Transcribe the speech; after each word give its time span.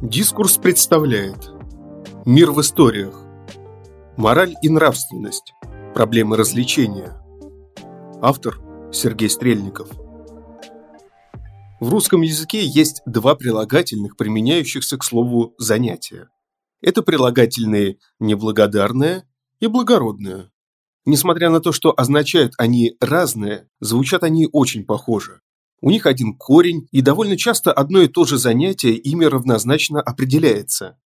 Дискурс 0.00 0.58
представляет 0.58 1.50
Мир 2.24 2.52
в 2.52 2.60
историях 2.60 3.20
Мораль 4.16 4.54
и 4.62 4.68
нравственность 4.68 5.54
Проблемы 5.92 6.36
развлечения 6.36 7.20
Автор 8.22 8.60
Сергей 8.92 9.28
Стрельников 9.28 9.90
В 11.80 11.90
русском 11.90 12.22
языке 12.22 12.64
есть 12.64 13.02
два 13.06 13.34
прилагательных, 13.34 14.16
применяющихся 14.16 14.98
к 14.98 15.02
слову 15.02 15.56
«занятие». 15.58 16.28
Это 16.80 17.02
прилагательные 17.02 17.98
«неблагодарное» 18.20 19.28
и 19.58 19.66
«благородное». 19.66 20.52
Несмотря 21.06 21.50
на 21.50 21.58
то, 21.58 21.72
что 21.72 21.92
означают 21.96 22.52
они 22.56 22.96
разное, 23.00 23.68
звучат 23.80 24.22
они 24.22 24.48
очень 24.52 24.84
похоже. 24.84 25.40
У 25.80 25.90
них 25.90 26.06
один 26.06 26.34
корень, 26.34 26.88
и 26.90 27.02
довольно 27.02 27.36
часто 27.36 27.72
одно 27.72 28.00
и 28.02 28.08
то 28.08 28.24
же 28.24 28.36
занятие 28.36 28.94
ими 28.94 29.24
равнозначно 29.24 30.00
определяется. 30.00 30.98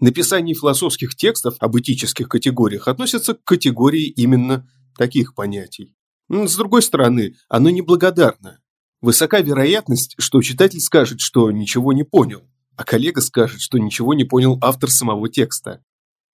Написание 0.00 0.54
философских 0.54 1.16
текстов 1.16 1.56
об 1.58 1.78
этических 1.78 2.28
категориях 2.28 2.88
относится 2.88 3.34
к 3.34 3.42
категории 3.42 4.06
именно 4.06 4.68
таких 4.96 5.34
понятий. 5.34 5.96
С 6.28 6.56
другой 6.56 6.82
стороны, 6.82 7.36
оно 7.48 7.70
неблагодарно. 7.70 8.60
Высока 9.00 9.40
вероятность, 9.40 10.14
что 10.18 10.42
читатель 10.42 10.80
скажет, 10.80 11.20
что 11.20 11.50
ничего 11.50 11.92
не 11.92 12.04
понял, 12.04 12.42
а 12.76 12.84
коллега 12.84 13.20
скажет, 13.20 13.60
что 13.60 13.78
ничего 13.78 14.12
не 14.12 14.24
понял 14.24 14.58
автор 14.60 14.90
самого 14.90 15.28
текста. 15.28 15.82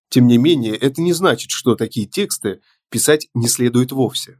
Тем 0.09 0.27
не 0.27 0.37
менее, 0.37 0.75
это 0.75 1.01
не 1.01 1.13
значит, 1.13 1.49
что 1.49 1.75
такие 1.75 2.07
тексты 2.07 2.61
писать 2.89 3.29
не 3.33 3.47
следует 3.47 3.91
вовсе. 3.91 4.39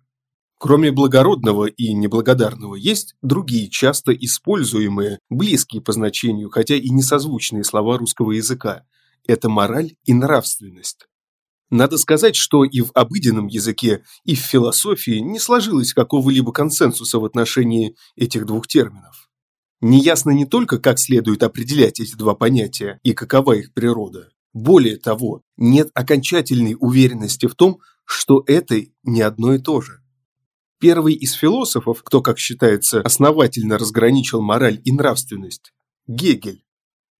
Кроме 0.66 0.92
благородного 0.92 1.66
и 1.66 1.94
неблагодарного, 1.94 2.74
есть 2.74 3.14
другие 3.22 3.70
часто 3.70 4.12
используемые, 4.14 5.20
близкие 5.30 5.80
по 5.80 5.91
значению, 5.91 6.49
хотя 6.49 6.74
и 6.74 6.90
несозвучные 6.90 7.63
слова 7.63 7.99
русского 7.99 8.32
языка. 8.32 8.82
Это 9.27 9.48
мораль 9.48 9.96
и 10.05 10.13
нравственность. 10.16 11.05
Надо 11.70 11.99
сказать, 11.99 12.35
что 12.35 12.63
и 12.63 12.82
в 12.82 12.90
обыденном 12.96 13.46
языке, 13.46 14.02
и 14.24 14.34
в 14.34 14.40
философии 14.40 15.20
не 15.20 15.38
сложилось 15.38 15.94
какого-либо 15.94 16.52
консенсуса 16.52 17.20
в 17.20 17.26
отношении 17.26 17.96
этих 18.16 18.48
двух 18.48 18.66
терминов. 18.66 19.29
Неясно 19.82 20.32
не 20.32 20.46
только, 20.46 20.79
как 20.79 20.98
следует 20.98 21.44
определять 21.44 22.00
эти 22.00 22.16
два 22.16 22.34
понятия 22.34 23.00
и 23.04 23.13
какова 23.13 23.54
их 23.54 23.72
природа. 23.72 24.29
Более 24.52 24.98
того, 24.98 25.44
нет 25.57 25.91
окончательной 25.94 26.76
уверенности 26.79 27.46
в 27.46 27.54
том, 27.54 27.77
что 28.04 28.44
это 28.48 28.82
не 29.04 29.22
одно 29.22 29.54
и 29.54 29.60
то 29.60 29.79
же. 29.79 30.02
Первый 30.79 31.13
из 31.13 31.34
философов, 31.34 32.04
кто, 32.04 32.21
как 32.21 32.37
считается, 32.37 33.01
основательно 33.01 33.77
разграничил 33.77 34.41
мораль 34.41 34.82
и 34.84 34.91
нравственность– 34.91 35.71
Гегель. 36.07 36.63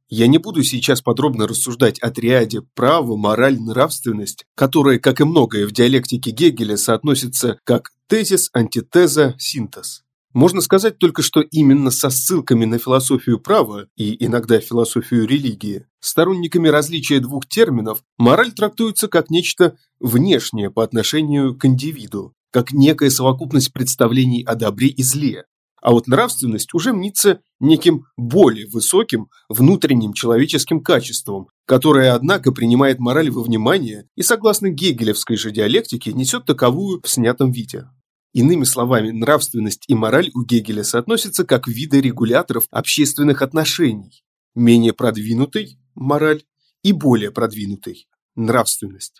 Я 0.10 0.28
не 0.28 0.38
буду 0.38 0.62
сейчас 0.62 1.02
подробно 1.02 1.48
рассуждать 1.48 1.98
о 2.00 2.12
триаде 2.12 2.62
право, 2.76 3.16
мораль, 3.16 3.60
нравственность, 3.60 4.46
которая, 4.56 5.00
как 5.00 5.22
и 5.22 5.24
многое 5.24 5.66
в 5.66 5.72
диалектике 5.72 6.32
Гегеля, 6.32 6.76
соотносится 6.76 7.58
как 7.64 7.92
тезис, 8.08 8.50
антитеза, 8.54 9.36
синтез. 9.40 10.04
Можно 10.34 10.60
сказать 10.60 10.98
только, 10.98 11.22
что 11.22 11.40
именно 11.40 11.92
со 11.92 12.10
ссылками 12.10 12.66
на 12.66 12.78
философию 12.78 13.40
права 13.40 13.88
и 13.96 14.24
иногда 14.24 14.60
философию 14.60 15.26
религии, 15.26 15.88
сторонниками 16.02 16.68
различия 16.68 17.22
двух 17.22 17.48
терминов, 17.48 18.04
мораль 18.18 18.52
трактуется 18.52 19.08
как 19.08 19.30
нечто 19.30 19.78
внешнее 20.02 20.70
по 20.70 20.84
отношению 20.84 21.58
к 21.58 21.64
индивиду, 21.64 22.34
как 22.56 22.72
некая 22.72 23.10
совокупность 23.10 23.74
представлений 23.74 24.42
о 24.42 24.56
добре 24.56 24.88
и 24.88 25.04
зле, 25.04 25.44
а 25.82 25.92
вот 25.92 26.08
нравственность 26.08 26.74
уже 26.74 26.94
мнится 26.94 27.42
неким 27.60 28.06
более 28.16 28.66
высоким 28.66 29.28
внутренним 29.50 30.14
человеческим 30.14 30.80
качеством, 30.80 31.50
которое, 31.66 32.14
однако, 32.14 32.54
принимает 32.54 33.00
мораль 33.00 33.30
во 33.30 33.44
внимание 33.44 34.08
и, 34.16 34.22
согласно 34.22 34.70
гегелевской 34.70 35.36
же 35.36 35.52
диалектике, 35.52 36.14
несет 36.14 36.46
таковую 36.46 37.02
в 37.04 37.10
снятом 37.10 37.52
виде. 37.52 37.90
Иными 38.32 38.64
словами, 38.64 39.12
нравственность 39.12 39.84
и 39.90 39.94
мораль 39.94 40.32
у 40.34 40.46
Гегеля 40.46 40.86
соотносятся 40.86 41.44
как 41.44 41.68
виды 41.68 42.00
регуляторов 42.00 42.68
общественных 42.72 43.42
отношений, 43.42 44.24
менее 44.56 44.94
продвинутый– 44.94 45.78
мораль 45.94 46.44
и 46.84 46.94
более 46.94 47.32
продвинутый– 47.32 48.08
нравственность. 48.36 49.20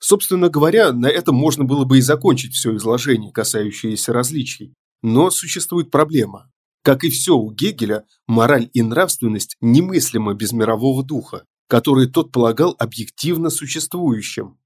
Собственно 0.00 0.48
говоря, 0.48 0.92
на 0.92 1.06
этом 1.06 1.36
можно 1.36 1.64
было 1.64 1.84
бы 1.84 1.98
и 1.98 2.02
закончить 2.02 2.54
все 2.54 2.74
изложение, 2.76 3.32
касающееся 3.32 4.12
различий. 4.12 4.74
Но 5.02 5.30
существует 5.30 5.90
проблема. 5.90 6.50
Как 6.82 7.04
и 7.04 7.10
все 7.10 7.36
у 7.36 7.52
Гегеля, 7.52 8.06
мораль 8.26 8.70
и 8.72 8.82
нравственность 8.82 9.56
немыслимо 9.60 10.32
без 10.34 10.52
мирового 10.52 11.04
духа, 11.04 11.44
который 11.68 12.08
тот 12.08 12.32
полагал 12.32 12.74
объективно 12.78 13.50
существующим. 13.50 14.58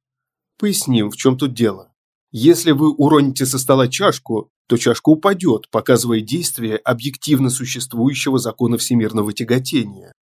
Поясним, 0.58 1.10
в 1.10 1.16
чем 1.16 1.36
тут 1.36 1.52
дело. 1.52 1.92
Если 2.30 2.70
вы 2.70 2.92
уроните 2.92 3.44
со 3.44 3.58
стола 3.58 3.88
чашку, 3.88 4.50
то 4.68 4.76
чашка 4.76 5.08
упадет, 5.08 5.68
показывая 5.70 6.20
действие 6.20 6.76
объективно 6.76 7.50
существующего 7.50 8.38
закона 8.38 8.78
всемирного 8.78 9.32
тяготения. 9.32 10.12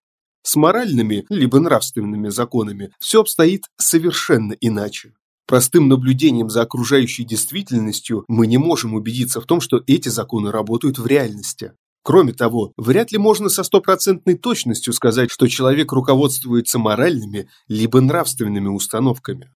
С 0.42 0.56
моральными, 0.56 1.24
либо 1.28 1.60
нравственными 1.60 2.28
законами 2.28 2.90
все 2.98 3.20
обстоит 3.20 3.64
совершенно 3.76 4.52
иначе. 4.60 5.14
Простым 5.46 5.88
наблюдением 5.88 6.50
за 6.50 6.62
окружающей 6.62 7.24
действительностью 7.24 8.24
мы 8.26 8.46
не 8.46 8.58
можем 8.58 8.94
убедиться 8.94 9.40
в 9.40 9.46
том, 9.46 9.60
что 9.60 9.82
эти 9.86 10.08
законы 10.08 10.50
работают 10.50 10.98
в 10.98 11.06
реальности. 11.06 11.72
Кроме 12.02 12.32
того, 12.32 12.72
вряд 12.76 13.12
ли 13.12 13.18
можно 13.18 13.48
со 13.48 13.62
стопроцентной 13.62 14.34
точностью 14.34 14.92
сказать, 14.92 15.30
что 15.30 15.46
человек 15.46 15.92
руководствуется 15.92 16.78
моральными 16.78 17.48
либо 17.68 18.00
нравственными 18.00 18.68
установками. 18.68 19.52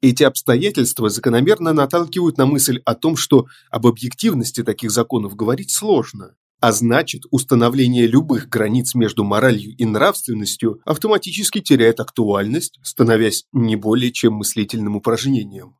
Эти 0.00 0.22
обстоятельства 0.22 1.08
закономерно 1.08 1.72
наталкивают 1.72 2.38
на 2.38 2.46
мысль 2.46 2.80
о 2.84 2.94
том, 2.94 3.16
что 3.16 3.46
об 3.68 3.88
объективности 3.88 4.62
таких 4.62 4.92
законов 4.92 5.34
говорить 5.34 5.72
сложно, 5.72 6.36
а 6.60 6.72
значит, 6.72 7.22
установление 7.30 8.06
любых 8.06 8.48
границ 8.48 8.94
между 8.94 9.24
моралью 9.24 9.74
и 9.76 9.84
нравственностью 9.84 10.80
автоматически 10.84 11.60
теряет 11.60 12.00
актуальность, 12.00 12.78
становясь 12.82 13.44
не 13.52 13.76
более 13.76 14.12
чем 14.12 14.34
мыслительным 14.34 14.96
упражнением. 14.96 15.76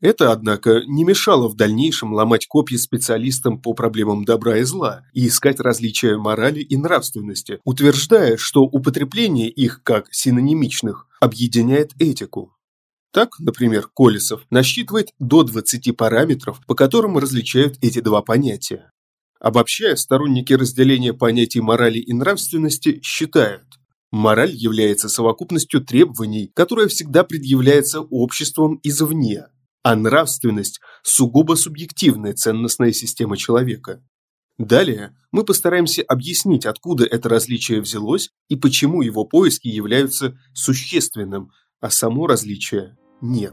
Это, 0.00 0.32
однако, 0.32 0.82
не 0.86 1.04
мешало 1.04 1.48
в 1.48 1.56
дальнейшем 1.56 2.12
ломать 2.12 2.46
копья 2.46 2.76
специалистам 2.76 3.58
по 3.58 3.72
проблемам 3.72 4.24
добра 4.24 4.58
и 4.58 4.62
зла 4.62 5.06
и 5.14 5.28
искать 5.28 5.60
различия 5.60 6.18
морали 6.18 6.60
и 6.60 6.76
нравственности, 6.76 7.60
утверждая, 7.64 8.36
что 8.36 8.64
употребление 8.64 9.48
их 9.48 9.82
как 9.82 10.08
синонимичных 10.12 11.06
объединяет 11.20 11.92
этику. 11.98 12.54
Так, 13.12 13.38
например, 13.38 13.88
Колесов 13.94 14.42
насчитывает 14.50 15.10
до 15.18 15.44
20 15.44 15.96
параметров, 15.96 16.60
по 16.66 16.74
которым 16.74 17.16
различают 17.16 17.78
эти 17.80 18.00
два 18.00 18.22
понятия. 18.22 18.90
Обобщая, 19.44 19.94
сторонники 19.96 20.54
разделения 20.54 21.12
понятий 21.12 21.60
морали 21.60 21.98
и 21.98 22.14
нравственности 22.14 23.02
считают, 23.02 23.66
мораль 24.10 24.54
является 24.54 25.10
совокупностью 25.10 25.84
требований, 25.84 26.50
которая 26.54 26.88
всегда 26.88 27.24
предъявляется 27.24 28.00
обществом 28.00 28.80
извне, 28.82 29.48
а 29.82 29.96
нравственность– 29.96 30.80
сугубо 31.02 31.56
субъективная 31.56 32.32
ценностная 32.32 32.92
система 32.92 33.36
человека. 33.36 34.02
Далее 34.56 35.14
мы 35.30 35.44
постараемся 35.44 36.02
объяснить, 36.08 36.64
откуда 36.64 37.04
это 37.04 37.28
различие 37.28 37.82
взялось 37.82 38.30
и 38.48 38.56
почему 38.56 39.02
его 39.02 39.26
поиски 39.26 39.68
являются 39.68 40.38
существенным, 40.54 41.50
а 41.82 41.90
само 41.90 42.26
различие 42.26 42.96
нет. 43.20 43.52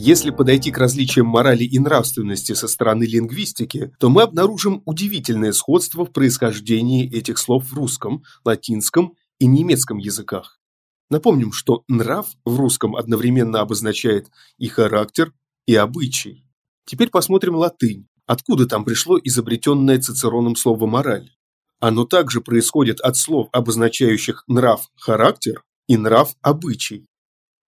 Если 0.00 0.30
подойти 0.30 0.70
к 0.70 0.78
различиям 0.78 1.26
морали 1.26 1.64
и 1.64 1.76
нравственности 1.80 2.52
со 2.52 2.68
стороны 2.68 3.02
лингвистики, 3.02 3.90
то 3.98 4.08
мы 4.08 4.22
обнаружим 4.22 4.80
удивительное 4.84 5.50
сходство 5.50 6.06
в 6.06 6.12
происхождении 6.12 7.12
этих 7.12 7.36
слов 7.36 7.64
в 7.64 7.74
русском, 7.74 8.22
латинском 8.44 9.14
и 9.40 9.46
немецком 9.46 9.98
языках. 9.98 10.60
Напомним, 11.10 11.50
что 11.50 11.82
нрав 11.88 12.28
в 12.44 12.56
русском 12.56 12.94
одновременно 12.94 13.58
обозначает 13.58 14.28
и 14.56 14.68
характер, 14.68 15.32
и 15.66 15.74
обычай. 15.74 16.46
Теперь 16.86 17.10
посмотрим 17.10 17.56
латынь. 17.56 18.06
Откуда 18.24 18.68
там 18.68 18.84
пришло 18.84 19.18
изобретенное 19.18 19.98
Цицероном 19.98 20.54
слово 20.54 20.86
«мораль»? 20.86 21.32
Оно 21.80 22.04
также 22.04 22.40
происходит 22.40 23.00
от 23.00 23.16
слов, 23.16 23.48
обозначающих 23.50 24.44
нрав-характер 24.46 25.64
и 25.88 25.96
нрав-обычай. 25.96 27.08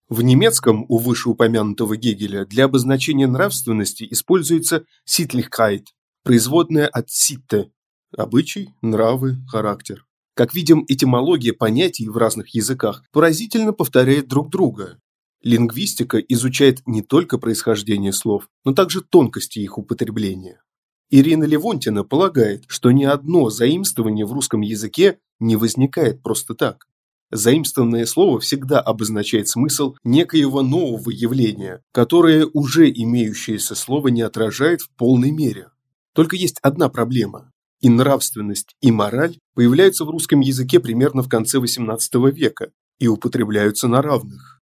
В 0.09 0.23
немецком 0.23 0.87
у 0.89 0.97
вышеупомянутого 0.97 1.95
Гегеля 1.95 2.43
для 2.43 2.65
обозначения 2.65 3.27
нравственности 3.27 4.07
используется 4.09 4.85
Sittlichkeit, 5.07 5.83
производная 6.23 6.87
от 6.87 7.09
Sitte– 7.09 7.69
обычай, 8.17 8.73
нравы, 8.81 9.37
характер. 9.47 10.07
Как 10.33 10.55
видим, 10.55 10.83
этимология 10.87 11.53
понятий 11.53 12.09
в 12.09 12.17
разных 12.17 12.55
языках 12.55 13.03
поразительно 13.11 13.71
повторяет 13.71 14.27
друг 14.27 14.49
друга. 14.49 14.99
Лингвистика 15.43 16.17
изучает 16.17 16.81
не 16.87 17.03
только 17.03 17.37
происхождение 17.37 18.11
слов, 18.11 18.49
но 18.65 18.73
также 18.73 19.01
тонкости 19.01 19.59
их 19.59 19.77
употребления. 19.77 20.63
Ирина 21.11 21.43
Левонтина 21.43 22.03
полагает, 22.03 22.63
что 22.67 22.89
ни 22.89 23.03
одно 23.03 23.51
заимствование 23.51 24.25
в 24.25 24.33
русском 24.33 24.61
языке 24.61 25.19
не 25.39 25.55
возникает 25.55 26.23
просто 26.23 26.55
так. 26.55 26.88
Заимствованное 27.31 28.05
слово 28.05 28.39
всегда 28.39 28.79
обозначает 28.79 29.47
смысл 29.47 29.95
некоего 30.03 30.63
нового 30.63 31.11
явления, 31.11 31.83
которое 31.91 32.47
уже 32.53 32.89
имеющееся 32.89 33.75
слово 33.75 34.07
не 34.07 34.21
отражает 34.21 34.81
в 34.81 34.89
полной 34.89 35.31
мере. 35.31 35.67
Только 36.13 36.35
есть 36.35 36.57
одна 36.63 36.89
проблема. 36.89 37.51
И 37.81 37.87
нравственность, 37.87 38.75
и 38.81 38.91
мораль 38.91 39.37
появляются 39.53 40.05
в 40.05 40.09
русском 40.09 40.41
языке 40.41 40.79
примерно 40.79 41.21
в 41.21 41.29
конце 41.29 41.59
XVIII 41.59 42.31
века 42.31 42.71
и 42.97 43.07
употребляются 43.07 43.87
на 43.87 44.01
равных. 44.01 44.59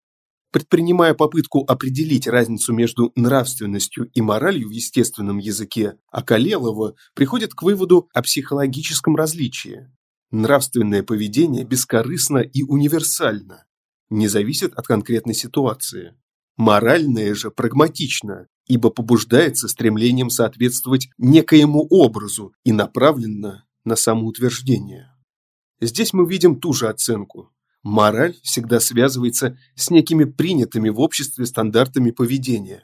Предпринимая 0.51 1.15
попытку 1.15 1.65
определить 1.67 2.27
разницу 2.27 2.73
между 2.73 3.13
нравственностью 3.15 4.11
и 4.13 4.21
моралью 4.21 4.69
в 4.69 4.73
естественном 4.73 5.39
языке, 5.39 5.99
Акалелова 6.11 6.95
приходит 7.15 7.55
к 7.55 7.63
выводу 7.63 8.09
о 8.13 8.23
психологическом 8.23 9.17
различии. 9.17 9.89
Нравственное 10.31 11.03
поведение 11.03 11.65
бескорыстно 11.65 12.39
и 12.39 12.63
универсально, 12.63 13.67
не 14.11 14.29
зависит 14.29 14.75
от 14.75 14.87
конкретной 14.87 15.35
ситуации. 15.35 16.15
Моральное 16.57 17.35
же 17.35 17.51
прагматично, 17.51 18.49
ибо 18.67 18.91
побуждается 18.91 19.69
стремлением 19.69 20.31
соответствовать 20.31 21.09
некоему 21.19 21.87
образу 21.91 22.55
и 22.65 22.73
направлено 22.73 23.63
на 23.85 23.97
самоутверждение. 23.97 25.13
Здесь 25.81 26.13
мы 26.13 26.27
видим 26.27 26.59
ту 26.59 26.73
же 26.73 26.89
оценку. 26.89 27.53
Мораль 27.83 28.35
всегда 28.43 28.81
связывается 28.81 29.59
с 29.77 29.91
некими 29.91 30.25
принятыми 30.25 30.89
в 30.89 30.99
обществе 30.99 31.47
стандартами 31.47 32.11
поведения. 32.11 32.83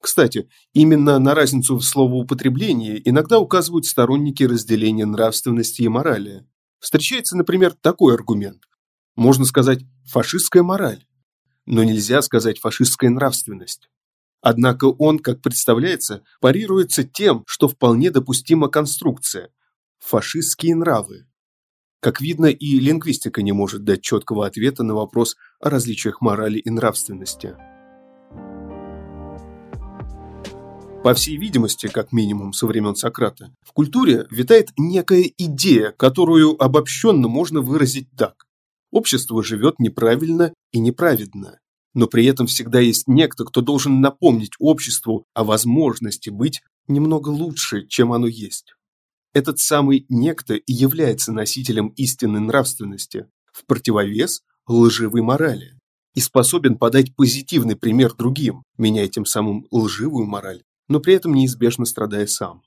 Кстати, 0.00 0.48
именно 0.74 1.18
на 1.18 1.34
разницу 1.34 1.76
в 1.76 1.82
словоупотреблении 1.82 3.00
иногда 3.04 3.38
указывают 3.38 3.86
сторонники 3.86 4.42
разделения 4.42 5.06
нравственности 5.06 5.82
и 5.82 5.88
морали. 5.88 6.46
Встречается, 6.84 7.34
например, 7.34 7.72
такой 7.72 8.12
аргумент. 8.12 8.68
Можно 9.16 9.46
сказать 9.46 9.86
«фашистская 10.04 10.62
мораль», 10.62 11.06
но 11.64 11.82
нельзя 11.82 12.20
сказать 12.20 12.58
«фашистская 12.58 13.08
нравственность». 13.08 13.88
Однако 14.42 14.84
он, 14.84 15.18
как 15.18 15.40
представляется, 15.40 16.24
парируется 16.42 17.02
тем, 17.02 17.42
что 17.46 17.68
вполне 17.68 18.10
допустима 18.10 18.68
конструкция– 18.68 19.48
фашистские 19.98 20.74
нравы. 20.74 21.26
Как 22.00 22.20
видно, 22.20 22.48
и 22.48 22.78
лингвистика 22.78 23.40
не 23.40 23.52
может 23.52 23.84
дать 23.84 24.02
четкого 24.02 24.44
ответа 24.44 24.82
на 24.82 24.94
вопрос 24.94 25.36
о 25.60 25.70
различиях 25.70 26.20
морали 26.20 26.58
и 26.58 26.68
нравственности. 26.68 27.56
По 31.04 31.12
всей 31.12 31.36
видимости, 31.36 31.86
как 31.86 32.12
минимум 32.12 32.54
со 32.54 32.66
времен 32.66 32.96
Сократа, 32.96 33.54
в 33.60 33.74
культуре 33.74 34.26
витает 34.30 34.70
некая 34.78 35.30
идея, 35.36 35.90
которую 35.90 36.56
обобщенно 36.58 37.28
можно 37.28 37.60
выразить 37.60 38.08
так. 38.16 38.46
Общество 38.90 39.44
живет 39.44 39.78
неправильно 39.78 40.54
и 40.72 40.78
неправедно, 40.78 41.58
но 41.92 42.06
при 42.06 42.24
этом 42.24 42.46
всегда 42.46 42.80
есть 42.80 43.06
некто, 43.06 43.44
кто 43.44 43.60
должен 43.60 44.00
напомнить 44.00 44.52
обществу 44.58 45.26
о 45.34 45.44
возможности 45.44 46.30
быть 46.30 46.62
немного 46.88 47.28
лучше, 47.28 47.86
чем 47.86 48.10
оно 48.10 48.26
есть. 48.26 48.72
Этот 49.34 49.58
самый 49.58 50.06
некто 50.08 50.54
и 50.54 50.72
является 50.72 51.32
носителем 51.32 51.88
истинной 51.96 52.40
нравственности, 52.40 53.26
в 53.52 53.66
противовес 53.66 54.40
лживой 54.66 55.20
морали, 55.20 55.78
и 56.14 56.20
способен 56.20 56.78
подать 56.78 57.14
позитивный 57.14 57.76
пример 57.76 58.14
другим, 58.14 58.62
меняя 58.78 59.08
тем 59.08 59.26
самым 59.26 59.66
лживую 59.70 60.24
мораль 60.24 60.62
но 60.88 61.00
при 61.00 61.14
этом 61.14 61.34
неизбежно 61.34 61.84
страдая 61.84 62.26
сам. 62.26 62.62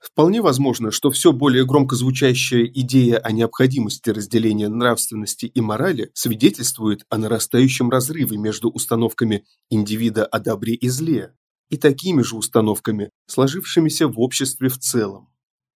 Вполне 0.00 0.40
возможно, 0.40 0.90
что 0.90 1.10
все 1.10 1.32
более 1.32 1.66
громко 1.66 1.94
звучащая 1.94 2.64
идея 2.64 3.18
о 3.18 3.32
необходимости 3.32 4.08
разделения 4.08 4.68
нравственности 4.68 5.44
и 5.46 5.60
морали 5.60 6.10
свидетельствует 6.14 7.04
о 7.10 7.18
нарастающем 7.18 7.90
разрыве 7.90 8.38
между 8.38 8.70
установками 8.70 9.44
индивида 9.68 10.24
о 10.24 10.40
добре 10.40 10.74
и 10.74 10.88
зле 10.88 11.34
и 11.68 11.76
такими 11.76 12.22
же 12.22 12.36
установками, 12.36 13.10
сложившимися 13.26 14.08
в 14.08 14.18
обществе 14.18 14.68
в 14.68 14.78
целом. 14.78 15.28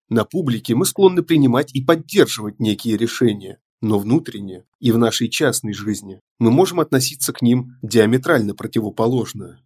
На 0.08 0.24
публике 0.24 0.74
мы 0.74 0.86
склонны 0.86 1.22
принимать 1.22 1.74
и 1.74 1.82
поддерживать 1.82 2.60
некие 2.60 2.96
решения, 2.96 3.60
но 3.80 3.98
внутренне 3.98 4.64
и 4.80 4.92
в 4.92 4.98
нашей 4.98 5.28
частной 5.28 5.74
жизни 5.74 6.20
мы 6.38 6.50
можем 6.50 6.80
относиться 6.80 7.32
к 7.32 7.42
ним 7.42 7.76
диаметрально 7.82 8.54
противоположно. 8.54 9.60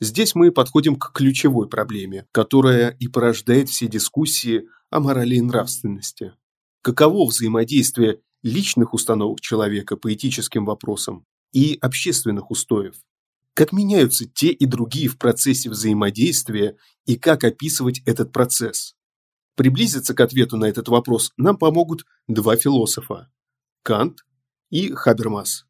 Здесь 0.00 0.34
мы 0.36 0.52
подходим 0.52 0.96
к 0.96 1.12
ключевой 1.12 1.68
проблеме, 1.68 2.26
которая 2.30 2.90
и 2.90 3.08
порождает 3.08 3.68
все 3.68 3.88
дискуссии 3.88 4.68
о 4.90 5.00
морали 5.00 5.36
и 5.36 5.40
нравственности. 5.40 6.34
Каково 6.82 7.26
взаимодействие 7.26 8.20
личных 8.42 8.94
установок 8.94 9.40
человека 9.40 9.96
по 9.96 10.12
этическим 10.14 10.64
вопросам 10.64 11.26
и 11.52 11.76
общественных 11.80 12.52
устоев? 12.52 12.94
Как 13.54 13.72
меняются 13.72 14.24
те 14.24 14.50
и 14.50 14.66
другие 14.66 15.08
в 15.08 15.18
процессе 15.18 15.68
взаимодействия 15.68 16.76
и 17.04 17.16
как 17.16 17.42
описывать 17.42 18.00
этот 18.06 18.30
процесс? 18.32 18.94
Приблизиться 19.56 20.14
к 20.14 20.20
ответу 20.20 20.56
на 20.56 20.66
этот 20.66 20.86
вопрос 20.86 21.32
нам 21.36 21.56
помогут 21.56 22.06
два 22.28 22.56
философа– 22.56 23.28
Кант 23.82 24.24
и 24.70 24.92
Хабермас. 24.92 25.66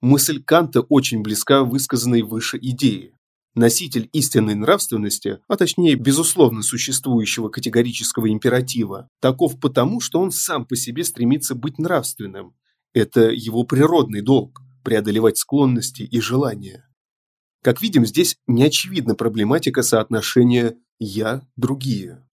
Мысль 0.00 0.42
Канта 0.42 0.80
очень 0.80 1.20
близка 1.20 1.62
высказанной 1.62 2.22
выше 2.22 2.56
идее. 2.56 3.19
Носитель 3.54 4.08
истинной 4.12 4.54
нравственности, 4.54 5.40
а 5.48 5.56
точнее 5.56 5.96
безусловно 5.96 6.62
существующего 6.62 7.48
категорического 7.48 8.30
императива, 8.30 9.08
таков 9.20 9.58
потому, 9.58 10.00
что 10.00 10.20
он 10.20 10.30
сам 10.30 10.64
по 10.64 10.76
себе 10.76 11.02
стремится 11.02 11.56
быть 11.56 11.78
нравственным. 11.78 12.54
Это 12.94 13.30
его 13.30 13.64
природный 13.64 14.20
долг– 14.20 14.62
преодолевать 14.84 15.36
склонности 15.36 16.02
и 16.02 16.20
желания. 16.20 16.88
Как 17.62 17.82
видим, 17.82 18.06
здесь 18.06 18.36
не 18.46 18.62
очевидна 18.62 19.14
проблематика 19.14 19.82
соотношения 19.82 20.76
«я-другие». 20.98 22.26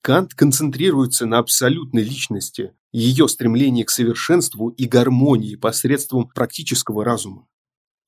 Кант 0.00 0.34
концентрируется 0.34 1.26
на 1.26 1.38
абсолютной 1.38 2.02
личности, 2.02 2.72
ее 2.92 3.28
стремлении 3.28 3.82
к 3.82 3.90
совершенству 3.90 4.68
и 4.68 4.86
гармонии 4.86 5.56
посредством 5.56 6.28
практического 6.28 7.04
разума. 7.04 7.46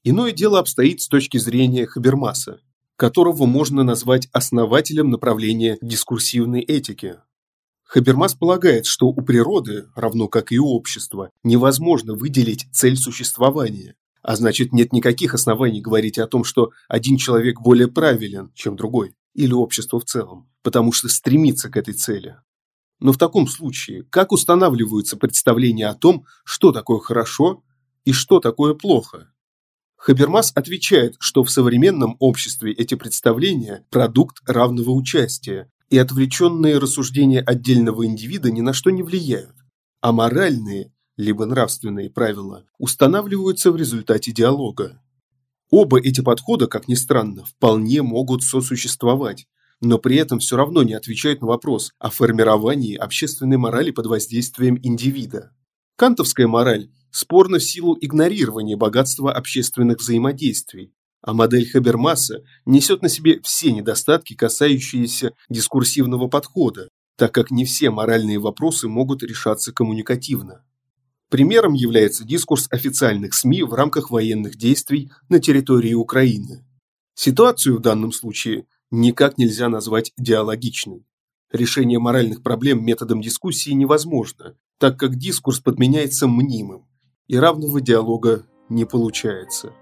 Иное 0.06 0.32
дело 0.32 0.58
обстоит 0.58 1.00
с 1.00 1.08
точки 1.08 1.38
зрения 1.38 1.86
Хабермаса, 1.86 2.60
которого 2.96 3.46
можно 3.46 3.84
назвать 3.84 4.28
основателем 4.32 5.08
направления 5.08 5.78
дискурсивной 5.80 6.60
этики. 6.60 7.16
Хабермас 7.84 8.34
полагает, 8.34 8.84
что 8.84 9.06
у 9.06 9.22
природы, 9.22 9.88
равно 9.94 10.28
как 10.28 10.52
и 10.52 10.58
у 10.58 10.66
общества, 10.66 11.30
невозможно 11.42 12.12
выделить 12.12 12.66
цель 12.70 12.98
существования, 12.98 13.94
а 14.20 14.36
значит 14.36 14.74
нет 14.74 14.92
никаких 14.92 15.32
оснований 15.32 15.80
говорить 15.80 16.18
о 16.18 16.26
том, 16.26 16.44
что 16.44 16.72
один 16.86 17.16
человек 17.16 17.62
более 17.62 17.88
правилен, 17.88 18.52
чем 18.54 18.76
другой, 18.76 19.14
или 19.32 19.54
общество 19.54 20.00
в 20.00 20.04
целом, 20.04 20.50
потому 20.62 20.92
что 20.92 21.08
стремится 21.08 21.70
к 21.70 21.78
этой 21.78 21.94
цели. 21.94 22.36
Но 23.00 23.12
в 23.12 23.16
таком 23.16 23.48
случае, 23.48 24.02
как 24.10 24.32
устанавливаются 24.32 25.16
представления 25.16 25.88
о 25.88 25.94
том, 25.94 26.26
что 26.44 26.72
такое 26.72 26.98
хорошо 26.98 27.64
и 28.04 28.12
что 28.12 28.38
такое 28.38 28.74
плохо? 28.74 29.30
Хабермас 30.04 30.52
отвечает, 30.54 31.16
что 31.18 31.44
в 31.44 31.50
современном 31.50 32.16
обществе 32.18 32.74
эти 32.74 32.94
представления– 32.94 33.86
продукт 33.90 34.42
равного 34.46 34.90
участия, 34.90 35.70
и 35.88 35.96
отвлеченные 35.96 36.76
рассуждения 36.76 37.40
отдельного 37.40 38.04
индивида 38.04 38.50
ни 38.50 38.60
на 38.60 38.74
что 38.74 38.90
не 38.90 39.02
влияют, 39.02 39.54
а 40.02 40.12
моральные, 40.12 40.92
либо 41.16 41.46
нравственные 41.46 42.10
правила 42.10 42.66
устанавливаются 42.76 43.72
в 43.72 43.76
результате 43.76 44.30
диалога. 44.30 45.00
Оба 45.70 45.98
эти 46.00 46.20
подхода, 46.20 46.66
как 46.66 46.86
ни 46.86 46.96
странно, 46.96 47.46
вполне 47.46 48.02
могут 48.02 48.42
сосуществовать, 48.42 49.46
но 49.80 49.96
при 49.96 50.16
этом 50.16 50.38
все 50.38 50.58
равно 50.58 50.82
не 50.82 50.92
отвечают 50.92 51.40
на 51.40 51.46
вопрос 51.46 51.92
о 51.98 52.10
формировании 52.10 52.94
общественной 52.94 53.56
морали 53.56 53.90
под 53.90 54.04
воздействием 54.04 54.78
индивида. 54.82 55.52
Кантовская 55.96 56.46
мораль 56.46 56.90
спорно 57.14 57.58
в 57.58 57.64
силу 57.64 57.96
игнорирования 58.00 58.76
богатства 58.76 59.32
общественных 59.32 59.98
взаимодействий, 59.98 60.92
а 61.22 61.32
модель 61.32 61.70
Хабермаса 61.70 62.42
несет 62.66 63.02
на 63.02 63.08
себе 63.08 63.40
все 63.42 63.70
недостатки, 63.70 64.34
касающиеся 64.34 65.32
дискурсивного 65.48 66.26
подхода, 66.26 66.88
так 67.16 67.32
как 67.32 67.52
не 67.52 67.64
все 67.64 67.90
моральные 67.90 68.40
вопросы 68.40 68.88
могут 68.88 69.22
решаться 69.22 69.72
коммуникативно. 69.72 70.64
Примером 71.30 71.74
является 71.74 72.24
дискурс 72.24 72.66
официальных 72.70 73.34
СМИ 73.34 73.62
в 73.62 73.74
рамках 73.74 74.10
военных 74.10 74.56
действий 74.56 75.12
на 75.28 75.38
территории 75.38 75.94
Украины. 75.94 76.66
Ситуацию 77.14 77.78
в 77.78 77.80
данном 77.80 78.10
случае 78.10 78.66
никак 78.90 79.38
нельзя 79.38 79.68
назвать 79.68 80.12
диалогичной. 80.18 81.06
Решение 81.52 82.00
моральных 82.00 82.42
проблем 82.42 82.84
методом 82.84 83.22
дискуссии 83.22 83.70
невозможно, 83.70 84.56
так 84.78 84.98
как 84.98 85.14
дискурс 85.14 85.60
подменяется 85.60 86.26
мнимым, 86.26 86.86
и 87.26 87.36
равного 87.36 87.80
диалога 87.80 88.46
не 88.68 88.84
получается. 88.84 89.72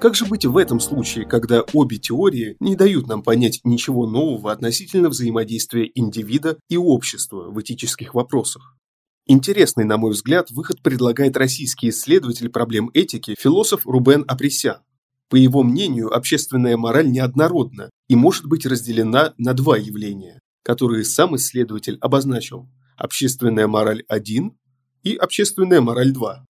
Как 0.00 0.14
же 0.14 0.26
быть 0.26 0.44
в 0.44 0.56
этом 0.56 0.78
случае, 0.78 1.24
когда 1.24 1.64
обе 1.72 1.96
теории 1.96 2.56
не 2.60 2.76
дают 2.76 3.08
нам 3.08 3.22
понять 3.22 3.60
ничего 3.64 4.06
нового 4.06 4.52
относительно 4.52 5.08
взаимодействия 5.08 5.90
индивида 5.94 6.58
и 6.68 6.76
общества 6.76 7.50
в 7.50 7.60
этических 7.60 8.14
вопросах? 8.14 8.76
Интересный, 9.26 9.84
на 9.84 9.96
мой 9.96 10.12
взгляд, 10.12 10.50
выход 10.50 10.82
предлагает 10.82 11.36
российский 11.36 11.88
исследователь 11.88 12.50
проблем 12.50 12.90
этики, 12.94 13.34
философ 13.36 13.86
Рубен 13.86 14.24
Апресян. 14.28 14.82
По 15.28 15.34
его 15.34 15.64
мнению, 15.64 16.14
общественная 16.14 16.76
мораль 16.76 17.10
неоднородна 17.10 17.90
и 18.06 18.14
может 18.14 18.46
быть 18.46 18.66
разделена 18.66 19.34
на 19.38 19.54
два 19.54 19.76
явления, 19.76 20.40
которые 20.62 21.04
сам 21.04 21.34
исследователь 21.34 21.98
обозначил– 22.00 22.68
общественная 22.96 23.66
мораль 23.66 24.02
1 24.08 24.56
и 25.02 25.16
общественная 25.16 25.80
мораль 25.80 26.12
2. 26.12 26.46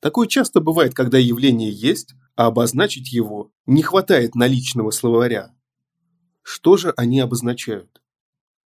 Такое 0.00 0.26
часто 0.26 0.60
бывает, 0.60 0.94
когда 0.94 1.18
явление 1.18 1.70
есть, 1.70 2.14
а 2.34 2.46
обозначить 2.46 3.12
его 3.12 3.52
не 3.66 3.82
хватает 3.82 4.34
наличного 4.34 4.90
словаря. 4.90 5.54
Что 6.42 6.76
же 6.76 6.92
они 6.96 7.20
обозначают? 7.20 8.00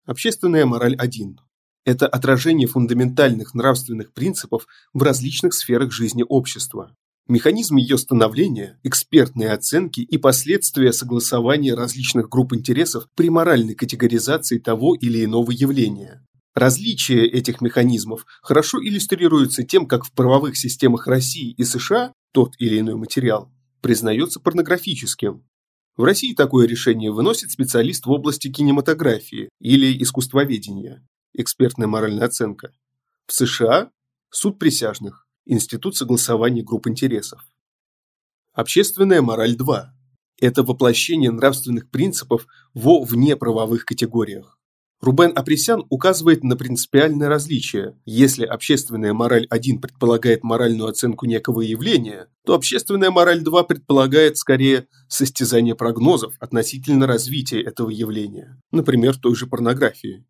Общественная 0.07 0.65
мораль 0.67 0.95
1– 0.97 1.39
это 1.85 2.07
отражение 2.07 2.69
фундаментальных 2.69 3.55
нравственных 3.55 4.13
принципов 4.13 4.67
в 4.95 5.03
различных 5.03 5.53
сферах 5.53 5.93
жизни 5.93 6.25
общества. 6.27 6.97
Механизм 7.29 7.77
ее 7.77 7.99
становления, 7.99 8.79
экспертные 8.85 9.51
оценки 9.51 10.01
и 10.01 10.17
последствия 10.17 10.93
согласования 10.93 11.75
различных 11.75 12.29
групп 12.29 12.55
интересов 12.55 13.09
при 13.17 13.31
моральной 13.31 13.75
категоризации 13.75 14.59
того 14.59 14.95
или 14.95 15.25
иного 15.25 15.51
явления. 15.51 16.25
Различие 16.57 17.29
этих 17.29 17.61
механизмов 17.61 18.25
хорошо 18.41 18.83
иллюстрируется 18.83 19.63
тем, 19.63 19.87
как 19.87 20.07
в 20.07 20.13
правовых 20.13 20.57
системах 20.57 21.07
России 21.07 21.53
и 21.53 21.65
США 21.65 22.15
тот 22.33 22.55
или 22.59 22.81
иной 22.81 22.95
материал 22.95 23.53
признается 23.83 24.41
порнографическим. 24.41 25.47
В 25.99 26.05
России 26.05 26.33
такое 26.33 26.67
решение 26.67 27.13
выносит 27.13 27.51
специалист 27.51 28.07
в 28.07 28.11
области 28.11 28.51
кинематографии 28.51 29.51
или 29.61 30.03
искусствоведения, 30.03 31.07
экспертная 31.35 31.89
моральная 31.89 32.25
оценка. 32.25 32.73
В 33.27 33.35
США– 33.35 33.91
суд 34.31 34.59
присяжных, 34.59 35.29
институт 35.45 35.95
согласования 35.95 36.63
групп 36.63 36.87
интересов. 36.87 37.47
Общественная 38.55 39.21
мораль 39.21 39.57
2– 39.57 39.95
это 40.41 40.63
воплощение 40.63 41.31
нравственных 41.31 41.91
принципов 41.91 42.47
во 42.73 43.05
внеправовых 43.05 43.85
категориях. 43.85 44.56
Рубен 45.01 45.33
Апресян 45.37 45.85
указывает 45.91 46.43
на 46.43 46.57
принципиальное 46.57 47.29
различие. 47.29 47.99
Если 48.07 48.45
общественная 48.45 49.13
мораль 49.13 49.47
1 49.51 49.81
предполагает 49.81 50.43
моральную 50.43 50.89
оценку 50.89 51.27
некого 51.27 51.61
явления, 51.61 52.29
то 52.47 52.55
общественная 52.55 53.11
мораль 53.11 53.43
2 53.43 53.65
предполагает 53.65 54.39
скорее 54.39 54.89
состязание 55.09 55.75
прогнозов 55.75 56.35
относительно 56.41 57.07
развития 57.07 57.61
этого 57.61 57.91
явления, 57.91 58.61
например, 58.73 59.17
той 59.17 59.35
же 59.35 59.47
порнографии. 59.47 60.25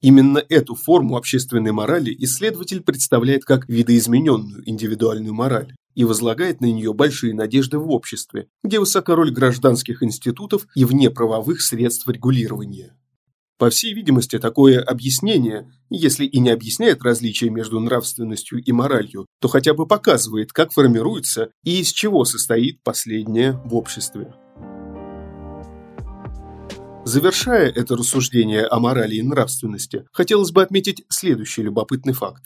Именно 0.00 0.42
эту 0.48 0.74
форму 0.74 1.16
общественной 1.16 1.72
морали 1.72 2.14
исследователь 2.18 2.82
представляет 2.82 3.44
как 3.44 3.68
видоизмененную 3.68 4.68
индивидуальную 4.68 5.34
мораль 5.34 5.74
и 5.94 6.04
возлагает 6.04 6.60
на 6.60 6.66
нее 6.66 6.92
большие 6.92 7.34
надежды 7.34 7.78
в 7.78 7.90
обществе, 7.90 8.48
где 8.62 8.78
высока 8.78 9.14
роль 9.14 9.30
гражданских 9.30 10.02
институтов 10.02 10.66
и 10.74 10.84
внеправовых 10.84 11.60
средств 11.60 12.06
регулирования. 12.08 12.94
По 13.58 13.70
всей 13.70 13.94
видимости, 13.94 14.38
такое 14.38 14.82
объяснение, 14.82 15.72
если 15.88 16.26
и 16.26 16.40
не 16.40 16.50
объясняет 16.50 17.02
различия 17.02 17.48
между 17.48 17.80
нравственностью 17.80 18.62
и 18.62 18.70
моралью, 18.70 19.24
то 19.40 19.48
хотя 19.48 19.72
бы 19.72 19.86
показывает, 19.86 20.52
как 20.52 20.72
формируется 20.72 21.48
и 21.64 21.80
из 21.80 21.88
чего 21.88 22.26
состоит 22.26 22.82
последнее 22.82 23.52
в 23.64 23.74
обществе. 23.74 24.34
Завершая 27.06 27.70
это 27.70 27.96
рассуждение 27.96 28.66
о 28.66 28.78
морали 28.78 29.14
и 29.14 29.22
нравственности, 29.22 30.04
хотелось 30.12 30.50
бы 30.50 30.62
отметить 30.62 31.04
следующий 31.08 31.62
любопытный 31.62 32.12
факт. 32.12 32.42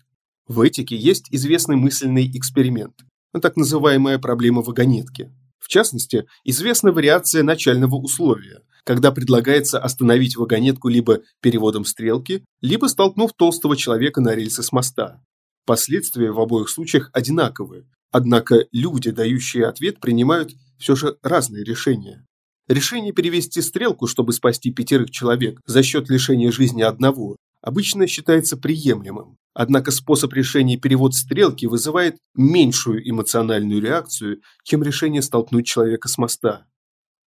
В 0.47 0.61
этике 0.61 0.97
есть 0.97 1.27
известный 1.31 1.75
мысленный 1.75 2.31
эксперимент, 2.37 2.95
так 3.43 3.57
называемая 3.57 4.21
проблема 4.21 4.63
вагонетки. 4.63 5.33
В 5.59 5.67
частности, 5.67 6.27
известна 6.45 6.93
вариация 6.93 7.43
начального 7.43 7.97
условия, 7.97 8.63
когда 8.85 9.13
предлагается 9.13 9.79
остановить 9.79 10.37
вагонетку 10.37 10.89
либо 10.89 11.21
переводом 11.41 11.85
стрелки, 11.85 12.45
либо 12.61 12.87
столкнув 12.87 13.33
толстого 13.33 13.77
человека 13.77 14.21
на 14.21 14.35
рельсы 14.35 14.63
с 14.63 14.73
моста. 14.73 15.23
Последствия 15.67 16.33
в 16.33 16.41
обоих 16.41 16.69
случаях 16.69 17.11
одинаковые, 17.13 17.87
однако 18.11 18.65
люди, 18.73 19.11
дающие 19.11 19.67
ответ, 19.67 20.01
принимают 20.01 20.53
все 20.79 20.97
же 20.97 21.17
разные 21.23 21.65
решения. 21.65 22.27
Решение 22.69 23.13
перевести 23.13 23.63
стрелку, 23.63 24.07
чтобы 24.07 24.33
спасти 24.33 24.71
пятерых 24.71 25.11
человек 25.11 25.61
за 25.67 25.83
счет 25.83 26.09
лишения 26.09 26.53
жизни 26.53 26.83
одного, 26.83 27.37
обычно 27.63 28.07
считается 28.07 28.57
приемлемым. 28.57 29.37
Однако 29.55 29.91
способ 29.91 30.33
решения 30.33 30.77
перевод 30.77 31.15
стрелки 31.15 31.67
вызывает 31.67 32.17
меньшую 32.35 33.09
эмоциональную 33.09 33.83
реакцию, 33.83 34.41
чем 34.65 34.83
решение 34.83 35.23
столкнуть 35.23 35.67
человека 35.67 36.09
с 36.09 36.17
моста. 36.19 36.67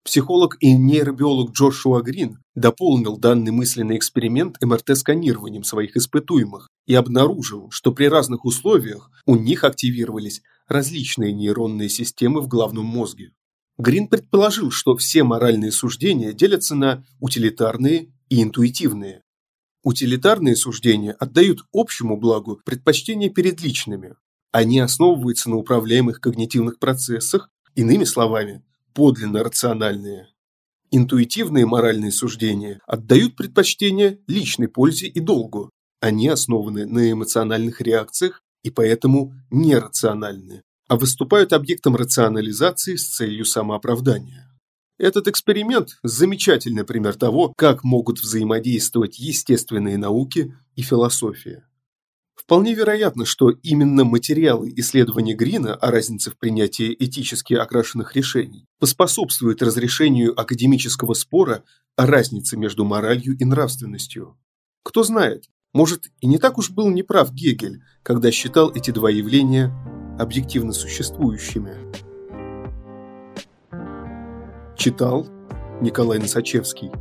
Психолог 0.04 0.58
и 0.60 0.74
нейробиолог 0.74 1.54
Джошуа 1.54 2.02
Грин 2.02 2.40
дополнил 2.56 3.18
данный 3.18 3.52
мысленный 3.52 3.96
эксперимент 3.96 4.58
МРТ-сканированием 4.62 5.64
своих 5.64 5.96
испытуемых 5.96 6.70
и 6.86 6.94
обнаружил, 6.94 7.70
что 7.72 7.94
при 7.94 8.06
разных 8.06 8.44
условиях 8.44 9.10
у 9.26 9.38
них 9.38 9.64
активировались 9.64 10.42
различные 10.68 11.32
нейронные 11.32 11.88
системы 11.88 12.42
в 12.42 12.50
головном 12.50 12.86
мозге. 12.86 13.32
Грин 13.78 14.08
предположил, 14.08 14.72
что 14.72 14.98
все 14.98 15.24
моральные 15.24 15.72
суждения 15.72 16.34
делятся 16.34 16.76
на 16.76 17.06
утилитарные 17.22 18.14
и 18.28 18.44
интуитивные. 18.44 19.22
Утилитарные 19.84 20.58
суждения 20.58 21.14
отдают 21.14 21.64
общему 21.74 22.18
благу 22.18 22.60
предпочтение 22.66 23.30
перед 23.30 23.62
личными. 23.62 24.16
Они 24.52 24.80
основываются 24.80 25.50
на 25.50 25.56
управляемых 25.56 26.20
когнитивных 26.20 26.78
процессах, 26.78 27.50
иными 27.74 28.04
словами, 28.04 28.64
подлинно 28.94 29.44
рациональные. 29.44 30.30
Интуитивные 30.92 31.66
моральные 31.66 32.12
суждения 32.12 32.80
отдают 32.86 33.36
предпочтение 33.36 34.20
личной 34.28 34.68
пользе 34.68 35.08
и 35.08 35.20
долгу. 35.20 35.72
Они 36.00 36.28
основаны 36.28 36.86
на 36.86 37.12
эмоциональных 37.12 37.82
реакциях 37.82 38.44
и 38.64 38.70
поэтому 38.70 39.34
нерациональны, 39.50 40.62
а 40.88 40.96
выступают 40.96 41.54
объектом 41.54 41.96
рационализации 41.96 42.96
с 42.96 43.08
целью 43.08 43.46
самооправдания. 43.46 44.50
Этот 45.00 45.28
эксперимент– 45.28 45.98
замечательный 46.04 46.84
пример 46.84 47.16
того, 47.16 47.54
как 47.58 47.84
могут 47.84 48.20
взаимодействовать 48.20 49.18
естественные 49.18 49.98
науки 49.98 50.56
и 50.76 50.82
философия. 50.82 51.68
Вполне 52.44 52.74
вероятно, 52.74 53.24
что 53.26 53.52
именно 53.52 54.04
материалы 54.04 54.72
исследования 54.76 55.34
Грина 55.34 55.76
о 55.76 55.92
разнице 55.92 56.30
в 56.30 56.38
принятии 56.38 56.94
этически 57.00 57.54
окрашенных 57.54 58.18
решений 58.18 58.66
поспособствуют 58.80 59.62
разрешению 59.62 60.38
академического 60.38 61.14
спора 61.14 61.64
о 61.96 62.06
разнице 62.06 62.58
между 62.58 62.84
моралью 62.84 63.38
и 63.38 63.46
нравственностью. 63.46 64.38
Кто 64.84 65.04
знает, 65.04 65.46
может 65.72 66.08
и 66.20 66.28
не 66.28 66.38
так 66.38 66.58
уж 66.58 66.70
был 66.70 66.90
неправ 66.90 67.32
Гегель, 67.32 67.82
когда 68.04 68.30
считал 68.30 68.72
эти 68.76 68.92
два 68.92 69.10
явления 69.10 69.74
объективно 70.20 70.74
существующими. 70.74 71.78
Читал 74.78 75.28
Николай 75.80 76.20
Носачевский. 76.20 76.92